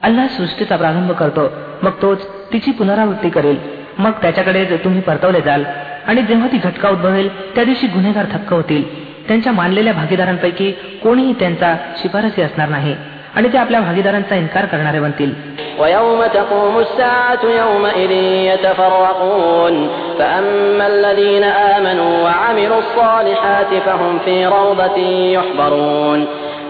अल्लाह 0.02 0.26
सृष्टीचा 0.38 0.76
प्रारंभ 0.78 1.12
करतो 1.20 1.44
मग 1.84 1.94
तोच 2.02 2.20
तिची 2.52 2.72
पुनरावृत्ती 2.80 3.30
करेल 3.30 3.58
मग 4.00 4.12
त्याच्याकडे 4.22 4.64
तुम्ही 4.84 5.02
परतवले 5.02 5.42
जाल 5.42 5.64
आणि 6.08 6.22
जेव्हा 6.22 6.48
ती 6.52 6.58
घटका 6.68 6.90
उद्भवेल 6.90 7.28
त्या 7.56 7.64
दिवशी 7.64 7.88
गुन्हेगार 7.88 8.26
थक्क 8.34 8.54
होतील 8.54 8.84
त्यांच्या 9.28 9.52
मानलेल्या 9.52 9.94
भागीदारांपैकी 9.94 10.72
कोणीही 11.04 11.34
त्यांचा 11.34 11.76
शिफारसी 12.02 12.42
असणार 12.42 12.70
नाही 12.70 12.96
आणि 13.36 13.48
ते 13.54 13.58
आपल्या 13.58 13.82
भागीदारांचा 13.82 14.36
इन्कार 14.36 14.66
करणारे 14.66 15.00
बनतील 15.00 15.32
ويوم 15.80 16.22
تقوم 16.34 16.76
الساعة 16.80 17.44
يومئذ 17.62 18.12
يتفرقون 18.52 19.76
فأما 20.20 20.86
الذين 20.88 21.44
آمنوا 21.44 22.14
وعملوا 22.24 22.80
الصالحات 22.80 23.72
فهم 23.86 24.14
في 24.26 24.46
روضة 24.48 24.98
يحبرون 25.38 26.20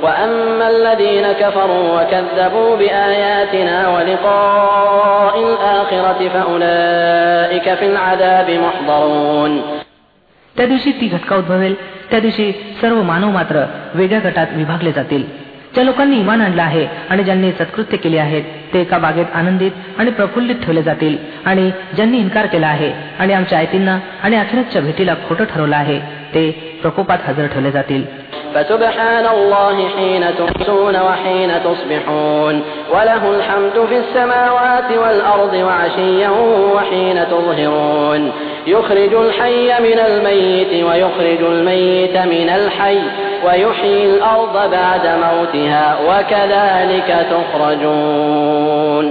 وأما 0.03 0.65
الذين 0.69 1.31
كفروا 1.31 1.85
وكذبوا 1.95 2.75
بآياتنا 2.75 3.77
ولقاء 3.89 5.33
الآخرة 5.39 6.19
فأولئك 6.33 7.67
في 7.73 7.85
العذاب 7.85 8.47
محضرون 8.65 9.61
त्या 10.55 10.65
दिवशी 10.65 10.91
ती 10.91 11.07
घटका 11.07 11.35
उद्भवेल 11.35 11.73
त्या 12.12 12.20
दिवशी 12.20 12.50
सर्व 12.80 13.02
मानव 13.02 13.30
मात्र 13.30 13.64
वेगळ्या 13.94 14.20
गटात 14.20 14.46
विभागले 14.52 14.92
जातील. 14.92 15.22
ज्या 15.74 15.84
लोकांनी 15.84 16.16
इमान 16.18 16.40
आणलं 16.40 16.62
आहे 16.62 16.86
आणि 17.10 17.24
ज्यांनी 17.24 17.52
सत्कृत्य 17.52 17.96
केले 17.96 18.18
आहेत 18.18 18.42
ते 18.74 18.80
एका 18.80 18.98
बागेत 18.98 19.26
आनंदित 19.34 19.72
आणि 19.98 20.10
प्रफुल्लित 20.10 20.56
ठेवले 20.62 20.82
जातील 20.82 21.16
आणि 21.44 21.70
ज्यांनी 21.94 22.18
इन्कार 22.18 22.46
केला 22.46 22.66
आहे 22.66 22.92
आणि 23.18 23.32
आमच्या 23.32 23.58
आयतींना 23.58 23.98
आणि 24.22 24.36
अखेरच्या 24.36 24.82
भेटीला 24.82 25.14
खोटं 25.28 25.44
ठरवलं 25.44 25.76
आहे 25.76 25.98
ते 26.33 26.49
प्रकोपात 26.81 27.17
हजर 27.27 27.45
ठेवले 27.47 27.71
जातील 27.71 28.03
فسبحان 28.53 29.25
الله 29.27 29.77
حين 29.89 30.23
تمسون 30.37 30.95
وحين 30.95 31.51
تصبحون 31.63 32.55
وله 32.93 33.23
الحمد 33.31 33.85
في 33.89 33.97
السماوات 33.97 34.89
والأرض 34.97 35.53
وعشيا 35.53 36.29
وحين 36.75 37.17
تظهرون 37.27 38.31
يخرج 38.67 39.13
الحي 39.13 39.67
من 39.79 39.99
الميت 39.99 40.83
ويخرج 40.83 41.41
الميت 41.53 42.17
من 42.17 42.49
الحي 42.49 42.99
ويحيي 43.45 44.05
الأرض 44.05 44.55
بعد 44.71 45.05
موتها 45.25 45.85
وكذلك 46.07 47.09
تخرجون 47.33 49.05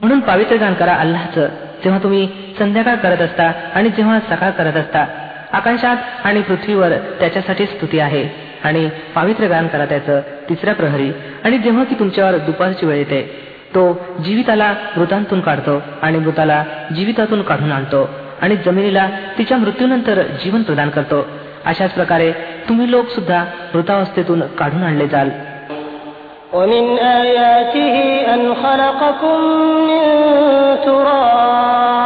म्हणून 0.00 0.20
पावित्र 0.20 0.56
गान 0.56 0.74
करा 0.74 0.94
अल्लाहचं 0.94 1.46
जेव्हा 1.84 2.02
तुम्ही 2.02 2.28
संध्याकाळ 2.58 2.96
करत 2.96 3.20
असता 3.22 3.52
आणि 3.74 3.88
जेव्हा 3.88 4.18
सकाळ 4.30 4.50
करत 4.50 4.76
असता 4.76 5.04
आकाशात 5.52 5.96
आणि 6.24 6.40
पृथ्वीवर 6.42 6.92
त्याच्यासाठी 7.20 7.66
स्तुती 7.66 7.98
आहे 7.98 8.24
आणि 8.64 8.88
पावित्र 9.14 9.46
गान 9.46 9.66
करा 9.66 9.84
त्याचं 9.84 10.20
तिसऱ्या 10.48 10.74
प्रहरी 10.74 11.10
आणि 11.44 11.58
जेव्हा 11.58 11.84
की 11.84 11.94
तुमच्यावर 11.98 12.36
दुपारची 12.38 12.86
वेळ 12.86 12.96
येते 12.96 13.22
तो 13.74 13.92
जीविताला 14.24 14.72
मृतांतून 14.96 15.40
काढतो 15.40 15.80
आणि 16.02 16.18
मृताला 16.18 16.62
जीवितातून 16.94 17.42
काढून 17.42 17.72
आणतो 17.72 18.08
आणि 18.42 18.56
जमिनीला 18.56 19.08
तिच्या 19.38 19.58
मृत्यूनंतर 19.58 20.22
जीवन 20.44 20.62
प्रदान 20.62 20.88
करतो 20.88 21.26
अशाच 21.64 21.92
प्रकारे 21.92 22.30
तुम्ही 22.68 22.90
लोक 22.90 23.08
सुद्धा 23.10 23.44
मृतावस्थेतून 23.74 24.40
काढून 24.58 24.82
आणले 24.82 25.08
जाल 25.08 25.30
ومن 26.54 26.84
آياته 26.98 27.96
أن 28.34 28.42
خلقكم 28.54 29.38
من 29.88 30.02
تراب 30.84 31.97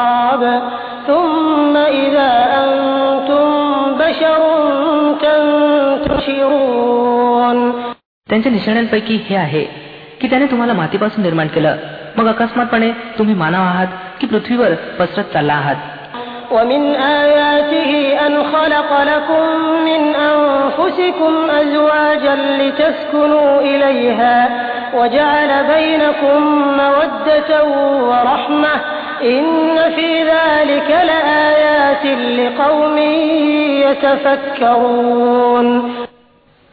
त्यांच्या 8.32 8.50
निशाण्यांपैकी 8.52 9.14
हे 9.28 9.36
आहे 9.36 9.62
की 10.20 10.28
त्याने 10.30 10.46
तुम्हाला 10.46 10.72
मातीपासून 10.72 11.22
निर्माण 11.22 11.48
केलं 11.48 11.76
मग 12.16 12.26
अकस्मातपणे 12.28 12.90
तुम्ही 13.18 13.34
मानव 13.34 13.62
आहात 13.62 13.86
की 14.20 14.26
पृथ्वीवर 14.26 14.74
पसरत 14.98 15.32
चालला 15.32 15.54
आहात 15.54 15.76
ومن 16.52 16.82
آياته 16.94 17.90
أن 18.26 18.34
خلق 18.52 18.90
لكم 19.02 19.44
من 19.84 20.02
أنفسكم 20.14 21.32
أزواجا 21.50 22.34
لتسكنوا 22.60 23.60
إليها 23.60 24.38
وجعل 24.94 25.50
بينكم 25.74 26.38
مودة 26.76 27.50
ورحمة 28.10 28.74
إن 29.22 29.76
في 29.96 30.10
ذلك 30.24 30.88
لآيات 31.10 32.04
لقوم 32.40 32.96
يتفكرون 33.84 35.66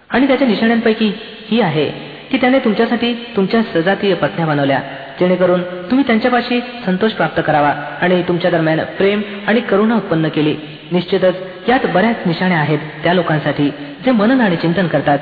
आणि 0.10 0.27
त्याच्या 0.27 0.48
निशाण्यांपैकी 0.48 1.12
ही 1.50 1.62
आहे 1.62 1.86
की 2.32 2.38
त्याने 2.38 2.60
तुमच्यासाठी 2.60 3.13
तुमच्या 3.36 3.62
सजातीय 3.74 4.13
पत्न्या 4.13 4.46
बनवल्या 4.46 4.80
जेणेकरून 5.20 5.62
तुम्ही 5.89 6.06
त्यांच्यापाशी 6.08 6.60
संतोष 6.86 7.12
प्राप्त 7.12 7.42
करावा 7.46 7.74
आणि 8.01 8.22
तुमच्या 8.27 8.51
दरम्यान 8.51 8.80
प्रेम 8.98 9.22
आणि 9.48 9.60
करुणा 9.70 9.96
उत्पन्न 9.96 10.27
केली 10.27 10.56
निश्चितच 10.92 11.70
यात 11.70 11.86
बऱ्याच 11.94 12.25
निशाण्या 12.25 12.58
आहेत 12.58 12.80
त्या 13.04 13.13
लोकांसाठी 13.13 13.70
जे 14.06 14.12
मनन 14.12 14.42
आणि 14.42 14.56
चिंतन 14.56 14.88
करतात 14.88 15.20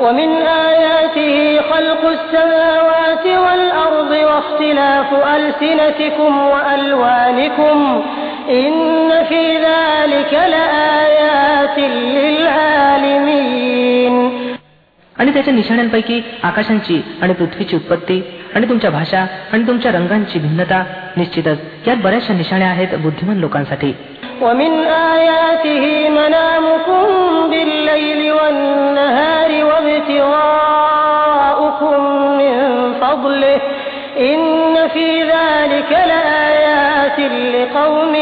ومن 0.00 0.30
آياته 0.68 1.36
خلق 1.70 2.02
السماوات 2.06 3.26
والأرض 3.44 4.10
واختلاف 4.28 5.08
ألسنتكم 5.36 6.32
وألوانكم 6.46 7.76
إن 8.50 9.10
في 9.28 9.42
ذلك 9.58 10.32
لآيات 10.54 11.78
للعالمين 12.16 13.57
आणि 15.18 15.32
त्याच्या 15.32 15.52
निशाण्यांपैकी 15.54 16.20
आकाशांची 16.42 17.00
आणि 17.22 17.32
पृथ्वीची 17.32 17.76
उत्पत्ती 17.76 18.20
आणि 18.54 18.68
तुमच्या 18.68 18.90
भाषा 18.90 19.20
आणि 19.52 19.66
तुमच्या 19.66 19.92
रंगांची 19.92 20.38
भिन्नता 20.38 20.82
निश्चितच 21.16 21.58
यात 21.86 21.96
बऱ्याचशा 22.04 22.34
निशाण्या 22.34 22.68
आहेत 22.68 22.94
बुद्धिमान 23.02 23.38
लोकांसाठी 23.38 23.92
ومن 24.42 24.72
آياته 25.14 25.84
منامكم 26.10 27.04
بالليل 27.50 28.20
والنهار 28.32 29.50
وابتغاؤكم 30.64 31.98
من 32.38 32.54
فضله 33.00 33.58
إن 34.30 34.88
في 34.88 35.22
ذلك 35.24 35.90
لآيات 36.10 37.18
لقوم 37.54 38.14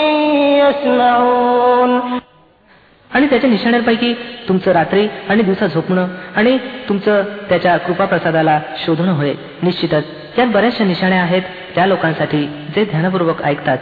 يسمعون 0.62 1.90
आणि 3.16 3.26
त्याच्या 3.26 3.50
निशाण्यांपैकी 3.50 4.12
तुमचं 4.48 4.72
रात्री 4.72 5.06
आणि 5.28 5.42
दिवसा 5.42 5.66
झोपणं 5.66 6.06
आणि 6.36 6.56
तुमचं 6.88 7.22
त्याच्या 7.48 7.76
कृपाप्रसादाला 7.76 8.58
शोधणं 8.86 9.12
होय 9.12 9.32
निश्चितच 9.62 10.04
यात 10.38 10.46
बऱ्याचशा 10.46 10.84
निशाण्या 10.84 11.20
आहेत 11.22 11.42
त्या 11.74 11.86
लोकांसाठी 11.86 12.46
जे 12.74 12.84
ध्यानपूर्वक 12.84 13.42
ऐकतात 13.44 13.78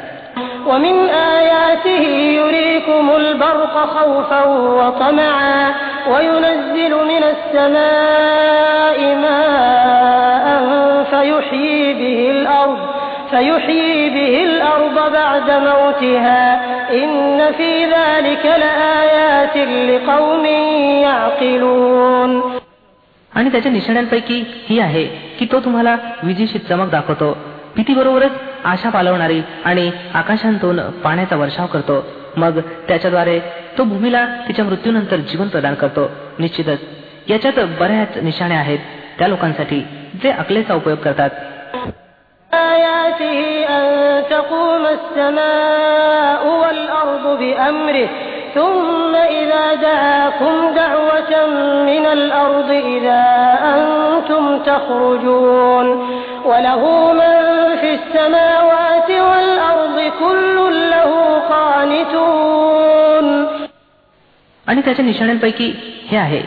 ومن 0.66 0.96
آياته 1.38 2.04
يريكم 2.34 3.10
البرق 3.10 3.74
خوفا 3.94 4.42
وطمعا 4.78 5.62
وينزل 6.08 6.92
من 7.04 7.22
السماء 7.24 8.98
ماء 9.14 10.46
فيحيي 11.10 11.94
به 11.94 12.30
الأرض 12.30 12.93
فيحيي 13.34 14.10
به 14.10 14.34
الأرض 14.44 15.12
بعد 15.12 15.48
موتها 15.50 16.42
إن 16.94 17.52
في 17.52 17.70
ذلك 17.86 18.44
لآيات 18.46 19.56
لقوم 19.90 20.44
يعقلون 21.06 22.32
आणि 23.32 23.50
त्याच्या 23.52 23.72
निशाण्यांपैकी 23.72 24.44
ही 24.68 24.78
आहे 24.80 25.04
की 25.38 25.46
तो 25.52 25.60
तुम्हाला 25.60 25.96
विजेशी 26.22 26.58
चमक 26.58 26.90
दाखवतो 26.90 27.36
भीतीबरोबरच 27.76 28.30
आशा 28.64 28.90
पालवणारी 28.90 29.40
आणि 29.64 29.90
आकाशांतून 30.14 30.80
पाण्याचा 31.04 31.36
वर्षाव 31.36 31.66
करतो 31.66 32.04
मग 32.36 32.58
त्याच्याद्वारे 32.88 33.38
तो 33.78 33.84
भूमीला 33.84 34.24
तिच्या 34.48 34.64
मृत्यूनंतर 34.64 35.16
जीवन 35.30 35.48
प्रदान 35.48 35.74
करतो 35.74 36.10
निश्चितच 36.38 36.80
याच्यात 37.28 37.58
बऱ्याच 37.80 38.18
निशाण्या 38.22 38.58
आहेत 38.58 38.78
त्या 39.18 39.28
लोकांसाठी 39.28 39.80
जे 40.22 40.30
अकलेचा 40.30 40.74
उपयोग 40.74 40.98
करतात 40.98 41.30
آياته 42.54 43.40
أن 43.68 43.84
تقوم 44.30 44.84
السماء 44.86 46.42
والأرض 46.62 47.38
بأمره 47.38 48.08
ثم 48.54 49.14
إذا 49.14 49.74
دعاكم 49.74 50.54
دعوة 50.74 51.32
من 51.90 52.06
الأرض 52.06 52.70
إذا 52.70 53.22
أنتم 53.74 54.58
تخرجون 54.58 55.86
وله 56.44 57.12
من 57.12 57.36
في 57.80 57.90
السماوات 57.94 59.10
والأرض 59.10 59.98
كل 60.20 60.56
له 60.90 61.10
قانتون 61.50 63.26
आणि 64.66 64.80
त्याच्या 64.84 65.04
निशाण्यांपैकी 65.04 65.66
हे 66.08 66.16
आहे 66.16 66.40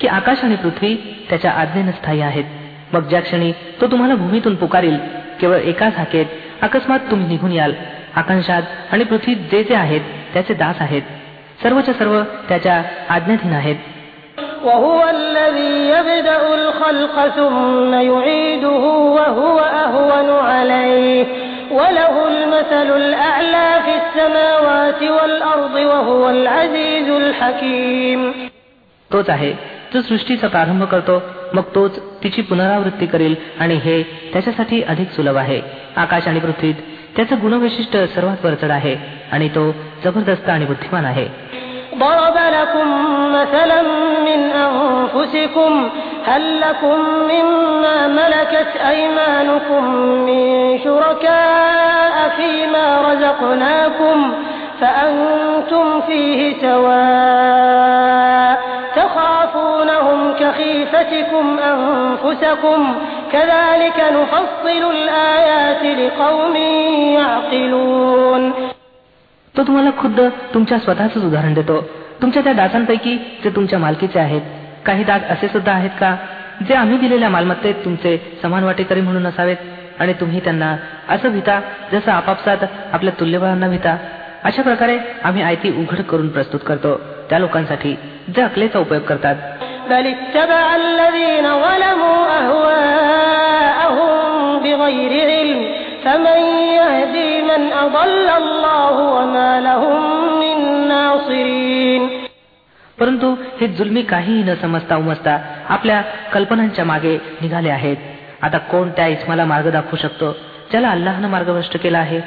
की 0.00 0.06
आकाश 0.08 0.44
आणि 0.44 0.56
पृथ्वी 0.56 0.94
त्याच्या 1.28 1.50
आज्ञेनं 1.52 1.92
स्थायी 1.92 2.20
आहेत 2.20 2.44
मग 2.92 3.08
ज्या 3.08 3.20
क्षणी 3.20 3.52
तो 3.80 3.86
तुम्हाला 3.86 4.14
भूमीतून 4.14 4.54
पुकारील 4.54 4.96
केवळ 5.43 5.57
एका 5.57 5.89
झाकेत 5.89 6.25
अकस्मात 6.61 6.99
तुम्ही 7.11 7.27
निघून 7.27 7.51
याल. 7.51 7.73
आकांक्षात 8.15 8.61
आणि 8.91 9.03
पृथ्वीत 9.03 9.35
जे 9.51 9.63
जे 9.63 9.75
आहेत 9.75 10.01
त्याचे 10.33 10.53
दास 10.53 10.75
आहेत. 10.79 11.01
सर्वच्या 11.63 11.93
सर्व 11.93 12.21
त्याच्या 12.49 12.83
आज्ञाधीन 13.09 13.53
आहेत. 13.53 13.75
तोच 29.13 29.29
आहे 29.29 29.53
जो 29.93 30.01
सृष्टीचा 30.01 30.47
प्रारंभ 30.47 30.83
करतो 30.83 31.21
मग 31.54 31.62
तोच 31.74 31.98
तिची 32.22 32.42
पुनरावृत्ती 32.42 33.06
करेल 33.06 33.34
आणि 33.60 33.74
हे 33.84 34.02
त्याच्यासाठी 34.32 34.82
अधिक 34.82 35.10
सुलभ 35.10 35.36
आहे 35.36 35.60
आकाश 35.96 36.28
आणि 36.28 36.40
पृथ्वीत 36.40 36.74
त्याचं 37.16 37.40
गुणवैशिष्ट्य 37.42 38.06
सर्वात 38.06 38.44
वरचढ 38.44 38.70
आहे 38.70 38.94
आणि 39.32 39.48
तो 39.48 39.70
जबरदस्त 40.04 40.48
आणि 40.48 40.64
बुद्धिमान 40.64 41.04
आहे 41.04 41.28
ضرب 41.98 42.36
لكم 42.52 42.88
مثلا 43.32 43.82
من 44.26 44.40
أنفسكم 44.66 45.88
هل 46.26 46.60
لكم 46.60 46.98
مما 47.30 47.96
ملكت 48.10 48.70
أيمانكم 48.88 49.84
من 50.26 50.42
شركاء 50.78 52.16
فيما 52.36 52.86
رزقناكم 53.02 54.16
فأنتم 54.80 56.00
فيه 56.00 56.40
سواء 56.60 57.91
تخافونهم 60.52 60.52
كخيفتكم 60.52 61.58
أنفسكم 61.58 62.94
كذلك 63.32 63.98
نفصل 64.12 64.82
الآيات 64.90 65.82
لقوم 66.00 66.56
يعقلون 67.14 68.52
तो 69.54 69.62
तुम्हाला 69.64 69.90
खुद्द 69.98 70.20
तुमच्या 70.54 70.78
स्वतःच 70.78 71.16
उदाहरण 71.16 71.54
देतो 71.54 71.80
तुमच्या 72.22 72.42
त्या 72.42 72.52
दासांपैकी 72.52 73.16
जे 73.44 73.50
तुमच्या 73.56 73.78
मालकीचे 73.78 74.18
आहेत 74.18 74.42
काही 74.86 75.04
दास 75.04 75.22
असे 75.30 75.48
सुद्धा 75.48 75.72
आहेत 75.72 75.90
का 76.00 76.14
जे 76.68 76.74
आम्ही 76.74 76.98
दिलेल्या 76.98 77.28
मालमत्तेत 77.28 77.74
तुमचे 77.84 78.16
समान 78.42 78.64
वाटेकरी 78.64 79.00
म्हणून 79.00 79.26
असावेत 79.26 80.00
आणि 80.00 80.12
तुम्ही 80.12 80.40
त्यांना 80.44 80.74
असं 81.08 81.32
भिता 81.32 81.60
जसं 81.92 82.10
आपापसात 82.12 82.64
आपल्या 82.92 83.12
तुल्यबळांना 83.20 83.68
भिता 83.68 83.96
अशा 84.44 84.62
प्रकारे 84.62 84.98
आम्ही 85.24 85.42
आयती 85.42 85.70
उघड 85.82 86.00
करून 86.10 86.28
प्रस्तुत 86.28 86.60
करतो 86.66 86.96
त्या 87.30 87.38
लोकांसाठी 87.38 87.94
जे 88.36 88.42
अकलेचा 88.42 88.78
उपयोग 88.78 89.02
करतात 89.02 89.36
بل 89.90 90.04
اتبع 90.06 90.64
الذين 90.76 91.46
ظلموا 91.64 92.18
أهواءهم 92.40 94.12
بغير 94.64 95.12
علم 95.30 95.60
فمن 96.04 96.40
يهدي 96.78 97.30
من 97.42 97.62
أضل 97.72 98.26
الله 98.42 98.94
وما 99.16 99.60
لهم 99.60 100.00
من 100.40 100.56
ناصرين 100.88 102.02
परंतु 102.98 103.26
हे 103.60 103.66
जुलमी 103.78 104.02
काहीही 104.12 104.42
न 104.42 104.54
समजता 104.62 104.94
उमजता 104.96 105.34
आपल्या 105.74 105.98
कल्पनांच्या 106.32 106.84
मागे 106.84 107.14
निघाले 107.42 107.70
आहेत 107.70 107.96
आता 108.42 108.58
कोण 108.70 108.88
त्या 108.96 109.06
इस्माला 109.06 109.44
मार्ग 109.44 109.66
दाखवू 109.70 109.96
शकतो 110.02 110.28
ज्याला 110.70 110.88
अल्लाहनं 110.90 111.28
मार्गभ्रष्ट 111.28 111.76
केला 111.82 111.98
आहे 111.98 112.20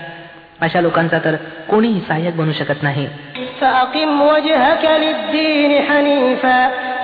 अशा 0.62 0.82
लोकांचा 0.82 1.18
तर 1.26 1.36
कोणीही 1.70 2.02
सहाय्यक 2.08 2.36
बनू 2.38 2.52
शकत 2.60 2.84
नाही 2.84 3.08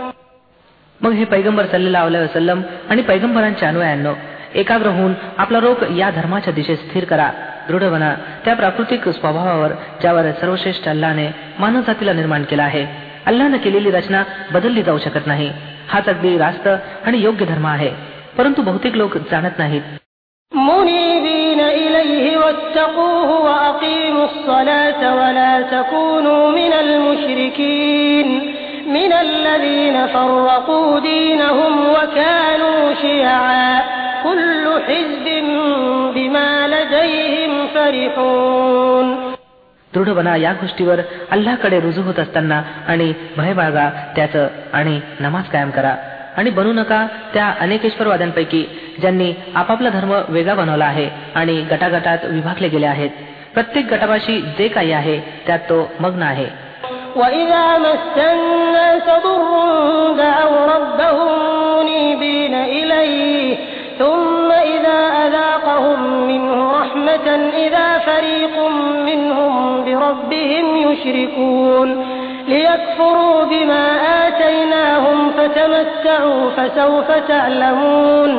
मग 1.02 1.12
हे 1.12 1.26
पैगंबर 1.26 1.65
सल्लेला 1.65 2.04
वसलम 2.04 2.62
आणि 2.89 3.02
पैगंबरांच्या 3.02 3.69
अनुयायांनो 3.69 4.13
एकाग्र 4.56 4.88
होऊन 4.88 5.13
आपला 5.38 5.60
रोग 5.60 5.97
या 5.97 6.10
धर्माच्या 6.10 6.54
दिशेत 6.54 6.78
स्थिर 6.78 7.06
करा 7.06 7.30
दृढ 7.67 7.84
बना 7.84 8.13
त्या 8.45 8.54
प्राकृतिक 8.54 9.10
स्वभावावर 9.10 9.71
ज्यावर 10.02 10.32
सर्वश्रेष्ठ 10.32 10.89
अल्लाने 10.89 11.28
मानव 11.60 11.82
जातीला 11.88 12.13
निर्माण 12.13 12.43
केला 12.43 12.63
आहे 12.63 12.86
अल्लानं 13.26 13.56
केलेली 13.56 13.90
रचना 13.90 14.24
बदलली 14.52 14.82
जाऊ 14.82 14.98
शकत 14.98 15.26
नाही. 15.26 15.52
हाच 15.88 16.08
अगदी 16.08 16.38
रास्त 16.38 16.68
आणि 17.06 17.18
योग्य 17.18 17.44
धर्म 17.44 17.66
आहे. 17.66 17.90
परंतु 18.38 18.62
बहुतेक 18.62 18.96
लोक 18.96 19.16
जाणत 19.16 19.58
नाहीत. 19.58 19.82
منيبين 39.91 39.91
إليه 39.91 39.91
واتقوه 39.91 39.91
وأقيموا 39.91 39.91
الصلاة 39.91 39.91
ولا 39.91 39.91
تكونوا 39.91 39.91
من 39.91 39.91
المشركين 39.91 39.91
من 39.91 39.91
الذين 39.91 39.91
فرقوا 39.91 39.91
دينهم 39.91 39.91
وكانوا 39.91 39.91
شيعا 39.91 39.91
كل 39.91 39.91
حزب 39.91 39.91
بما 39.91 39.91
لديهم 39.91 39.91
فرحون 39.91 39.91
दृढ 39.93 40.10
बना 40.10 40.36
या 40.36 40.54
गोष्टीवर 40.54 41.00
अल्लाकडे 41.32 41.80
रुजू 41.80 42.02
होत 42.02 42.19
असताना 42.19 42.62
आणि 42.88 43.13
भय 43.38 43.54
बाळगा 43.54 43.89
त्याचं 44.15 44.47
आणि 44.73 45.00
नमाज 45.19 45.50
कायम 45.50 45.69
करा 45.69 45.95
आणि 46.38 46.50
बनू 46.50 46.73
नका 46.73 47.08
त्या 47.34 47.54
अनेकेश्वरवाद्यांपैकी 47.60 48.62
ज्यांनी 49.00 49.34
आपापला 49.56 49.89
धर्म 49.89 50.13
वेगळा 50.30 50.56
बनवला 50.56 50.86
आहे 50.86 51.10
आणि 51.36 51.62
गटागटात 51.71 52.26
विभागले 52.26 52.67
गेले 52.67 52.86
आहेत 52.86 53.10
प्रत्येक 53.54 53.93
गटापाशी 53.93 54.41
जे 54.58 54.67
काही 54.67 54.91
आहे 54.91 55.19
त्यात 55.47 55.60
तो 55.60 55.91
मग्न 56.00 56.23
आहे 56.23 56.50
وإذا 57.15 57.78
مس 57.78 58.17
الناس 58.17 59.08
ضر 59.23 59.52
دعوا 60.17 60.62
ربهم 60.73 61.32
منيبين 61.80 62.56
إليه 62.56 63.70
ثم 64.02 64.52
إذا 64.52 65.00
أذاقهم 65.28 66.28
منه 66.28 66.71
رحمة 66.82 67.28
إذا 67.65 67.97
فريق 67.97 68.56
منهم 69.06 69.84
بربهم 69.86 70.91
يشركون 70.91 72.06
ليكفروا 72.47 73.43
بما 73.43 73.86
آتيناهم 74.28 75.32
فتمتعوا 75.32 76.50
فسوف 76.50 77.12
تعلمون 77.28 78.32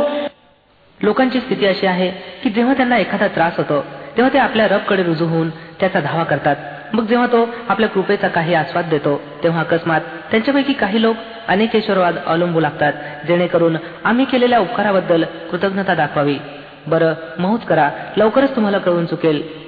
लोकांची 1.00 1.40
स्थिती 1.40 1.66
अशी 1.66 1.87
आहे 1.87 2.11
की 2.42 2.50
जेव्हा 2.50 2.74
त्यांना 2.74 2.96
एखादा 2.96 3.26
त्रास 3.28 3.56
होतो 3.58 3.80
तेव्हा 4.16 4.32
ते 4.34 4.38
आपल्या 4.38 4.66
रबकडे 4.68 5.02
रुजू 5.02 5.26
होऊन 5.26 5.50
त्याचा 5.80 6.00
धावा 6.00 6.24
करतात 6.24 6.56
मग 6.93 7.06
जेव्हा 7.06 7.27
तो 7.27 7.47
आपल्या 7.69 7.89
कृपेचा 7.89 8.27
काही 8.27 8.53
आस्वाद 8.53 8.86
देतो 8.89 9.21
तेव्हा 9.43 9.60
अकस्मात 9.60 10.01
त्यांच्यापैकी 10.01 10.73
काही 10.73 11.01
लोक 11.01 11.15
अनेकेश्वरवाद 11.47 12.15
अवलंबू 12.25 12.60
लागतात 12.60 12.93
जेणेकरून 13.27 13.77
आम्ही 14.03 14.25
केलेल्या 14.25 14.60
उपकाराबद्दल 14.60 15.23
कृतज्ञता 15.51 15.93
दाखवावी. 15.93 16.38
बरं 16.88 17.13
मौज 17.39 17.60
करा. 17.60 17.89
लवकरच 18.17 18.56
तुम्हाला 18.56 18.77
कळून 18.77 19.06
चुकेल. 19.06 19.63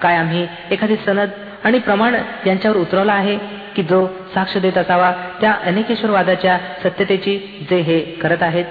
काय 0.00 0.16
आम्ही 0.16 0.48
एखादी 0.70 0.96
सनद 1.06 1.30
आणि 1.63 1.79
प्रमाण 1.79 2.15
यांच्यावर 2.45 2.77
उतरवला 2.77 3.13
आहे 3.13 3.37
की 3.75 3.83
जो 3.83 4.05
साक्ष 4.33 4.57
देत 4.57 4.77
असावा 4.77 5.11
त्या 5.41 5.51
अनेकेश्वरवादाच्या 5.65 6.57
सत्यतेची 6.83 7.37
जे 7.69 7.79
हे 7.81 7.99
करत 8.21 8.43
आहेत. 8.43 8.65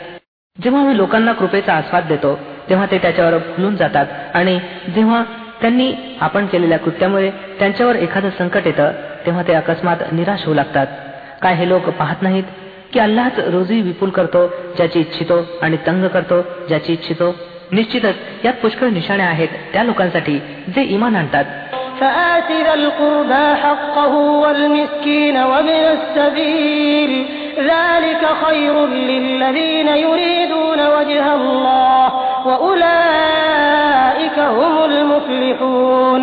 जेव्हा 0.58 0.80
आम्ही 0.80 0.96
लोकांना 0.96 1.32
कृपेचा 1.32 1.74
आस्वाद 1.74 2.06
देतो 2.08 2.34
तेव्हा 2.68 2.86
ते 2.90 2.98
त्याच्यावर 2.98 3.38
फुलून 3.38 3.76
जातात 3.76 4.06
आणि 4.34 4.58
जेव्हा 4.94 5.22
त्यांनी 5.60 5.92
आपण 6.20 6.46
केलेल्या 6.46 6.78
कृत्यामुळे 6.78 7.30
त्यांच्यावर 7.58 7.96
एखादं 7.96 8.30
संकट 8.38 8.66
येतं 8.66 8.92
तेव्हा 9.26 9.42
ते 9.48 9.52
अकस्मात 9.52 9.96
निराश 10.12 10.44
होऊ 10.46 10.54
लागतात. 10.54 10.86
काय 11.42 11.54
हे 11.54 11.68
लोक 11.68 11.88
पाहत 11.88 12.22
नाहीत 12.22 12.44
की 12.92 12.98
अल्लाच 13.00 13.38
रोजी 13.38 13.80
विपुल 13.82 14.10
करतो 14.10 14.46
ज्याची 14.76 15.00
इच्छितो 15.00 15.40
आणि 15.62 15.76
तंग 15.86 16.06
करतो 16.08 16.40
ज्याची 16.68 16.92
इच्छितो? 16.92 17.34
निश्चितच 17.72 18.44
यात 18.44 18.54
पुष्कळ 18.62 18.88
निशाणे 18.88 19.22
आहेत 19.22 19.48
त्या 19.72 19.84
लोकांसाठी 19.84 20.38
जे 20.74 20.82
इमान 20.84 21.16
आणतात. 21.16 21.44
فآت 22.01 22.51
ذا 22.51 22.73
القربى 22.73 23.45
حقه 23.63 24.13
والمسكين 24.43 25.37
وابن 25.37 25.69
السبيل 25.97 27.25
ذلك 27.57 28.23
خير 28.45 28.85
للذين 28.85 29.87
يريدون 29.87 30.79
وجه 30.87 31.25
الله 31.35 32.07
وأولئك 32.47 34.39
هم 34.39 34.75
المفلحون 34.85 36.21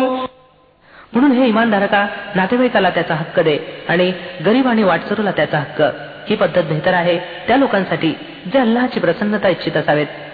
म्हणून 1.13 1.31
हे 1.31 1.45
इमानधारका 1.47 2.05
नातेवाईकाला 2.35 2.89
त्याचा 2.89 3.15
हक्क 3.15 3.39
दे 3.39 3.57
आणि 3.89 4.11
गरीब 4.45 4.67
आणि 4.67 4.83
वाटसरूला 4.83 5.31
त्याचा 5.31 5.57
हक्क 5.57 5.81
ही 6.29 6.35
पद्धत 6.35 6.63
बेहतर 6.63 6.93
आहे 6.93 7.17
त्या 7.47 7.57
लोकांसाठी 7.57 8.11
जे 8.53 8.59
अल्लाची 8.59 8.99
प्रसन्नता 8.99 9.49
इच्छित 9.49 9.77
असावेत 9.77 10.28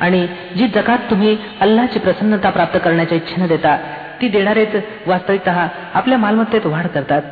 आणि 0.00 0.26
जी 0.56 0.68
जकात 0.68 0.98
तुम्ही 1.10 1.36
अल्लाची 1.60 1.98
प्रसन्नता 1.98 2.50
प्राप्त 2.50 2.78
करण्याच्या 2.84 3.18
इच्छेने 3.18 3.48
देता 3.48 3.76
ती 4.20 4.28
देणारेच 4.28 4.76
वास्तविकत 5.06 5.48
आपल्या 5.94 6.18
मालमत्तेत 6.18 6.66
वाढ 6.66 6.86
करतात. 6.86 7.22